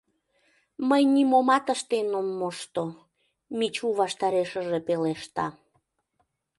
[0.89, 2.83] —Мый нимомат ыштен ом мошто,—
[3.57, 5.45] Мичу ваштарешыже пелешта.